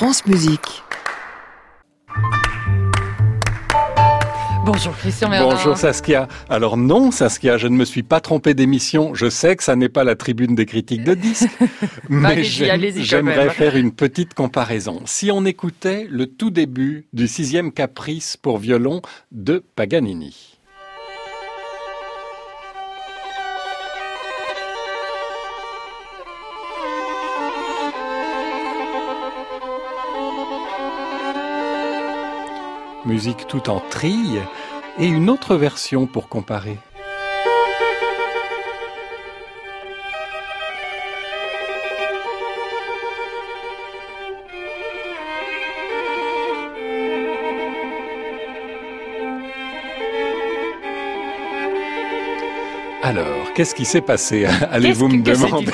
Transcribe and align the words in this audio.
France 0.00 0.24
Musique. 0.24 0.82
Bonjour 4.64 4.96
Christian 4.96 5.28
Merlin. 5.28 5.54
Bonjour 5.54 5.76
Saskia. 5.76 6.26
Alors 6.48 6.78
non 6.78 7.10
Saskia, 7.10 7.58
je 7.58 7.68
ne 7.68 7.76
me 7.76 7.84
suis 7.84 8.02
pas 8.02 8.20
trompé 8.20 8.54
d'émission. 8.54 9.14
Je 9.14 9.28
sais 9.28 9.56
que 9.56 9.62
ça 9.62 9.76
n'est 9.76 9.90
pas 9.90 10.02
la 10.02 10.14
tribune 10.14 10.54
des 10.54 10.64
critiques 10.64 11.04
de 11.04 11.12
disques, 11.12 11.50
mais 12.08 12.42
j'aimerais 12.44 13.50
faire 13.50 13.76
une 13.76 13.92
petite 13.92 14.32
comparaison. 14.32 15.02
Si 15.04 15.30
on 15.30 15.44
écoutait 15.44 16.06
le 16.08 16.26
tout 16.28 16.48
début 16.48 17.06
du 17.12 17.28
sixième 17.28 17.70
caprice 17.70 18.38
pour 18.38 18.56
violon 18.56 19.02
de 19.32 19.62
Paganini. 19.76 20.49
Musique 33.04 33.46
tout 33.46 33.70
en 33.70 33.80
trille, 33.80 34.40
et 34.98 35.06
une 35.06 35.30
autre 35.30 35.56
version 35.56 36.06
pour 36.06 36.28
comparer. 36.28 36.78
Alors, 53.02 53.52
qu'est-ce 53.54 53.74
qui 53.74 53.84
s'est 53.86 54.02
passé 54.02 54.44
Allez-vous 54.70 55.08
me 55.08 55.22
demander? 55.22 55.72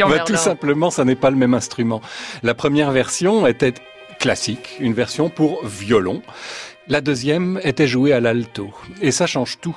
bah, 0.00 0.18
Tout 0.26 0.36
simplement, 0.36 0.90
ça 0.90 1.04
n'est 1.04 1.16
pas 1.16 1.30
le 1.30 1.36
même 1.36 1.54
instrument. 1.54 2.00
La 2.42 2.54
première 2.54 2.90
version 2.90 3.46
était 3.46 3.74
classique, 4.18 4.76
une 4.80 4.94
version 4.94 5.30
pour 5.30 5.64
violon. 5.64 6.22
La 6.90 7.02
deuxième 7.02 7.60
était 7.64 7.86
jouée 7.86 8.14
à 8.14 8.20
l'alto. 8.20 8.70
Et 9.02 9.10
ça 9.10 9.26
change 9.26 9.58
tout. 9.60 9.76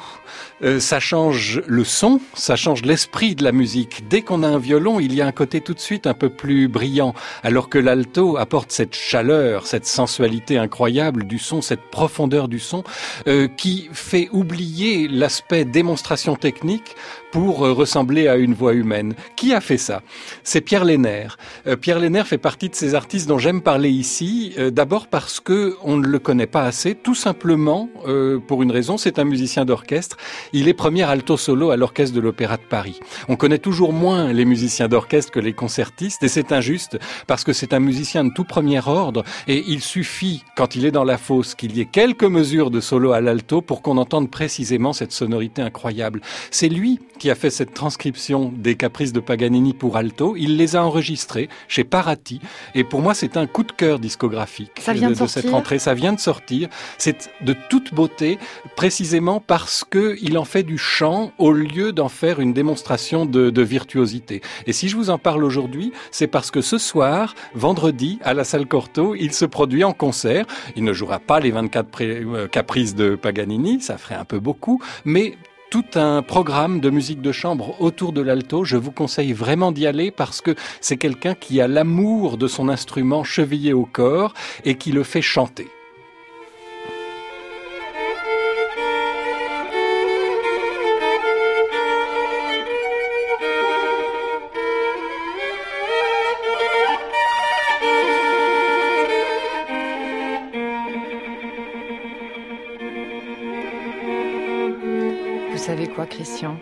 Euh, 0.63 0.79
ça 0.79 1.02
change 1.02 1.61
le 1.67 1.83
son, 1.83 2.21
ça 2.35 2.55
change 2.55 2.83
l'esprit 2.83 3.35
de 3.35 3.43
la 3.43 3.51
musique. 3.51 4.07
Dès 4.07 4.21
qu'on 4.21 4.43
a 4.43 4.47
un 4.47 4.59
violon, 4.59 5.01
il 5.01 5.13
y 5.13 5.21
a 5.21 5.27
un 5.27 5.33
côté 5.33 5.59
tout 5.59 5.73
de 5.73 5.79
suite 5.79 6.07
un 6.07 6.13
peu 6.13 6.29
plus 6.29 6.69
brillant, 6.69 7.13
alors 7.43 7.67
que 7.67 7.77
l'alto 7.77 8.38
apporte 8.38 8.71
cette 8.71 8.95
chaleur, 8.95 9.67
cette 9.67 9.85
sensualité 9.85 10.57
incroyable 10.57 11.25
du 11.25 11.38
son, 11.38 11.61
cette 11.61 11.81
profondeur 11.91 12.47
du 12.47 12.59
son, 12.59 12.85
euh, 13.27 13.49
qui 13.49 13.89
fait 13.91 14.29
oublier 14.31 15.09
l'aspect 15.09 15.66
démonstration 15.66 16.38
technique 16.38 16.95
pour 17.31 17.65
euh, 17.65 17.73
ressembler 17.73 18.27
à 18.27 18.37
une 18.37 18.53
voix 18.53 18.73
humaine. 18.73 19.13
Qui 19.35 19.53
a 19.53 19.61
fait 19.61 19.77
ça? 19.77 20.01
C'est 20.43 20.61
Pierre 20.61 20.85
Lénaire. 20.85 21.38
Pierre 21.81 21.99
Lénaire 21.99 22.27
fait 22.27 22.38
partie 22.38 22.69
de 22.69 22.75
ces 22.75 22.95
artistes 22.95 23.27
dont 23.27 23.38
j'aime 23.38 23.61
parler 23.61 23.89
ici, 23.89 24.55
d'abord 24.71 25.07
parce 25.07 25.39
que 25.39 25.75
on 25.83 25.97
ne 25.97 26.07
le 26.07 26.19
connaît 26.19 26.47
pas 26.47 26.63
assez 26.63 26.95
tout 26.95 27.15
simplement 27.15 27.89
euh, 28.07 28.39
pour 28.39 28.63
une 28.63 28.71
raison, 28.71 28.97
c'est 28.97 29.19
un 29.19 29.23
musicien 29.23 29.65
d'orchestre. 29.65 30.17
Il 30.53 30.67
est 30.67 30.73
premier 30.73 31.03
alto 31.03 31.38
solo 31.38 31.71
à 31.71 31.77
l'orchestre 31.77 32.15
de 32.15 32.21
l'Opéra 32.21 32.57
de 32.57 32.63
Paris. 32.63 32.99
On 33.27 33.35
connaît 33.35 33.57
toujours 33.57 33.93
moins 33.93 34.31
les 34.33 34.45
musiciens 34.45 34.88
d'orchestre 34.88 35.31
que 35.31 35.39
les 35.39 35.53
concertistes 35.53 36.23
et 36.23 36.27
c'est 36.27 36.51
injuste 36.51 36.97
parce 37.27 37.43
que 37.43 37.53
c'est 37.53 37.73
un 37.73 37.79
musicien 37.79 38.23
de 38.23 38.31
tout 38.33 38.43
premier 38.43 38.81
ordre 38.85 39.23
et 39.47 39.63
il 39.67 39.81
suffit, 39.81 40.43
quand 40.55 40.75
il 40.75 40.85
est 40.85 40.91
dans 40.91 41.03
la 41.03 41.17
fosse, 41.17 41.55
qu'il 41.55 41.75
y 41.75 41.81
ait 41.81 41.85
quelques 41.85 42.23
mesures 42.23 42.71
de 42.71 42.79
solo 42.79 43.11
à 43.11 43.21
l'alto 43.21 43.61
pour 43.61 43.81
qu'on 43.81 43.97
entende 43.97 44.29
précisément 44.29 44.93
cette 44.93 45.11
sonorité 45.11 45.61
incroyable. 45.61 46.21
C'est 46.49 46.69
lui 46.69 46.99
qui 47.22 47.30
a 47.30 47.36
fait 47.36 47.52
cette 47.52 47.75
transcription 47.75 48.52
des 48.58 48.73
caprices 48.73 49.14
de 49.14 49.19
Paganini 49.19 49.75
pour 49.75 49.95
alto. 49.95 50.36
Il 50.36 50.58
les 50.58 50.75
a 50.75 50.83
enregistrés 50.83 51.50
chez 51.67 51.83
Parati 51.83 52.41
et 52.73 52.83
pour 52.83 53.03
moi 53.03 53.13
c'est 53.13 53.38
un 53.38 53.45
coup 53.45 53.61
de 53.61 53.72
cœur 53.72 54.00
discographique 54.00 54.72
Ça 54.80 54.94
vient 54.94 55.11
de, 55.11 55.13
de 55.13 55.28
cette 55.28 55.47
rentrée. 55.52 55.78
Ça 55.78 55.94
vient 55.94 56.13
de 56.13 56.19
sortir. 56.19 56.67
C'est 56.97 57.30
de 57.41 57.55
toute 57.69 57.94
beauté, 57.94 58.39
précisément 58.75 59.39
parce 59.39 59.83
que 59.88 60.18
il 60.19 60.35
en 60.35 60.45
fait 60.45 60.63
du 60.63 60.79
chant 60.79 61.31
au 61.38 61.51
lieu 61.51 61.91
d'en 61.91 62.09
faire 62.09 62.40
une 62.40 62.53
démonstration 62.53 63.28
de, 63.28 63.62
virtuosité. 63.62 64.41
Et 64.66 64.74
si 64.74 64.90
je 64.90 64.95
vous 64.95 65.12
en 65.12 65.19
parle 65.19 65.44
aujourd'hui, 65.44 65.94
c'est 66.09 66.25
parce 66.25 66.50
que 66.50 66.62
ce 66.62 66.79
soir, 66.79 67.35
vendredi, 67.53 68.18
à 68.24 68.34
la 68.34 68.44
salle 68.44 68.66
Corto, 68.66 69.13
il 69.13 69.31
se 69.34 69.45
produit 69.45 69.84
en 69.84 69.94
concert. 69.94 70.47
Il 70.75 70.84
ne 70.84 70.94
jouera 70.94 71.19
pas 71.19 71.40
les 71.40 71.51
24 71.51 72.01
euh, 72.01 72.47
caprices 72.47 72.95
de 72.95 73.16
Paganini, 73.16 73.79
ça 73.79 74.00
ferait 74.00 74.16
un 74.16 74.25
peu 74.25 74.40
beaucoup, 74.40 74.81
mais 75.06 75.38
tout 75.71 75.85
un 75.95 76.21
programme 76.21 76.81
de 76.81 76.89
musique 76.89 77.21
de 77.21 77.31
chambre 77.31 77.79
autour 77.79 78.11
de 78.11 78.21
l'alto. 78.21 78.65
Je 78.65 78.75
vous 78.75 78.91
conseille 78.91 79.31
vraiment 79.31 79.71
d'y 79.71 79.87
aller 79.87 80.11
parce 80.11 80.41
que 80.41 80.53
c'est 80.81 80.97
quelqu'un 80.97 81.33
qui 81.33 81.61
a 81.61 81.67
l'amour 81.69 82.37
de 82.37 82.47
son 82.47 82.67
instrument 82.67 83.23
chevillé 83.23 83.71
au 83.71 83.85
corps 83.85 84.33
et 84.65 84.75
qui 84.75 84.91
le 84.91 85.03
fait 85.03 85.21
chanter. 85.21 85.69
Savez 105.61 105.88
quoi, 105.88 106.07
Christian? 106.07 106.57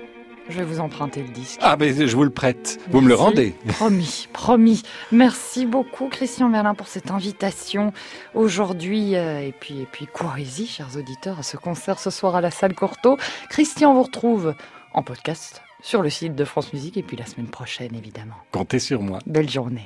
Je 0.49 0.57
vais 0.57 0.65
vous 0.65 0.81
emprunter 0.81 1.23
le 1.23 1.29
disque. 1.29 1.59
Ah, 1.61 1.77
mais 1.79 1.93
je 1.93 2.15
vous 2.15 2.25
le 2.25 2.31
prête. 2.31 2.79
Vous 2.89 2.99
me 2.99 3.07
le 3.07 3.15
rendez. 3.15 3.55
Promis, 3.67 4.27
promis. 4.33 4.83
Merci 5.13 5.65
beaucoup, 5.65 6.09
Christian 6.09 6.49
Merlin, 6.49 6.73
pour 6.73 6.87
cette 6.87 7.09
invitation 7.09 7.93
aujourd'hui. 8.33 9.15
Euh, 9.15 9.39
et 9.39 9.53
puis, 9.57 9.79
et 9.79 9.85
puis, 9.85 10.05
courez-y, 10.05 10.65
chers 10.65 10.97
auditeurs, 10.97 11.39
à 11.39 11.43
ce 11.43 11.55
concert 11.55 11.97
ce 11.97 12.09
soir 12.09 12.35
à 12.35 12.41
la 12.41 12.51
salle 12.51 12.73
Corto. 12.73 13.17
Christian 13.49 13.93
vous 13.93 14.03
retrouve 14.03 14.53
en 14.93 15.01
podcast 15.01 15.61
sur 15.81 16.01
le 16.01 16.09
site 16.09 16.35
de 16.35 16.43
France 16.43 16.73
Musique 16.73 16.97
et 16.97 17.03
puis 17.03 17.15
la 17.15 17.25
semaine 17.25 17.47
prochaine, 17.47 17.95
évidemment. 17.95 18.35
Comptez 18.51 18.79
sur 18.79 19.01
moi. 19.01 19.19
Belle 19.25 19.49
journée. 19.49 19.85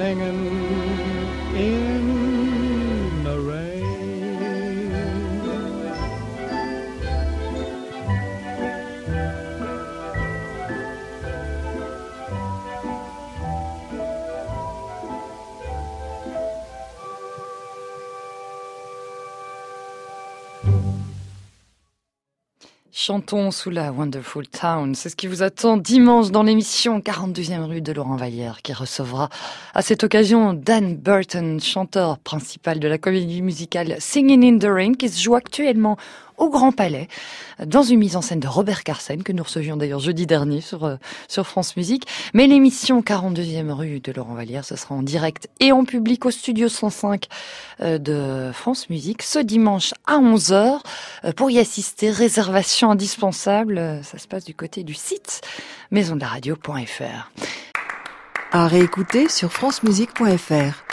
singing 0.00 0.40
in 1.54 3.22
the 3.22 3.38
rain. 3.38 3.90
Chantons 23.02 23.50
sous 23.50 23.70
la 23.70 23.92
Wonderful 23.92 24.46
Town. 24.46 24.94
C'est 24.94 25.08
ce 25.08 25.16
qui 25.16 25.26
vous 25.26 25.42
attend 25.42 25.78
dimanche 25.78 26.30
dans 26.32 26.42
l'émission 26.42 26.98
42e 26.98 27.62
rue 27.62 27.80
de 27.80 27.92
Laurent 27.92 28.16
Vallière 28.16 28.60
qui 28.60 28.74
recevra 28.74 29.30
à 29.72 29.80
cette 29.80 30.04
occasion 30.04 30.52
Dan 30.52 30.96
Burton, 30.96 31.58
chanteur 31.60 32.18
principal 32.18 32.78
de 32.78 32.86
la 32.86 32.98
comédie 32.98 33.40
musicale 33.40 33.96
Singing 34.00 34.44
in 34.44 34.58
the 34.58 34.70
Rain 34.70 34.92
qui 34.92 35.08
se 35.08 35.18
joue 35.18 35.34
actuellement 35.34 35.96
au 36.40 36.48
Grand 36.48 36.72
Palais, 36.72 37.06
dans 37.64 37.82
une 37.82 38.00
mise 38.00 38.16
en 38.16 38.22
scène 38.22 38.40
de 38.40 38.48
Robert 38.48 38.82
Carsen, 38.82 39.22
que 39.22 39.32
nous 39.32 39.44
recevions 39.44 39.76
d'ailleurs 39.76 40.00
jeudi 40.00 40.26
dernier 40.26 40.60
sur, 40.60 40.84
euh, 40.84 40.96
France 41.44 41.76
Musique. 41.76 42.06
Mais 42.34 42.46
l'émission 42.46 43.00
42e 43.02 43.70
rue 43.70 44.00
de 44.00 44.12
Laurent 44.12 44.34
Vallière, 44.34 44.64
ce 44.64 44.74
sera 44.74 44.94
en 44.94 45.02
direct 45.02 45.48
et 45.60 45.70
en 45.72 45.84
public 45.84 46.26
au 46.26 46.30
studio 46.30 46.68
105 46.68 47.26
euh, 47.82 47.98
de 47.98 48.50
France 48.52 48.90
Musique 48.90 49.22
ce 49.22 49.38
dimanche 49.38 49.92
à 50.06 50.18
11h. 50.18 50.80
Euh, 51.24 51.32
pour 51.32 51.50
y 51.50 51.58
assister, 51.58 52.10
réservation 52.10 52.90
indispensable, 52.90 54.00
ça 54.02 54.18
se 54.18 54.26
passe 54.26 54.44
du 54.44 54.54
côté 54.54 54.82
du 54.82 54.94
site 54.94 55.42
maisondelaradio.fr. 55.90 57.30
À 58.52 58.66
réécouter 58.66 59.28
sur 59.28 59.52
francemusique.fr. 59.52 60.84